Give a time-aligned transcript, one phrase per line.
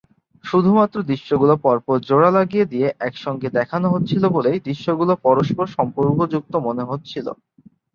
[0.43, 7.27] শুধুমাত্র দৃশ্যগুলো পরপর জোড়া লাগিয়ে দিয়ে একসঙ্গে দেখানো হচ্ছিল বলেই দৃশ্যগুলো পরস্পর সম্পর্কযুক্ত মনে হচ্ছিল।